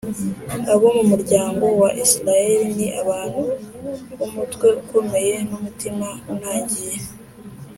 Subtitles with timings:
[0.73, 3.41] abo mu muryango wa Israheli ni abantu
[4.17, 6.95] b’umutwe ukomeye n’umutima unangiye